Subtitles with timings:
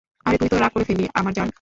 [0.25, 1.49] আরে তুই তো রাগ করে ফেললি, আমার জান?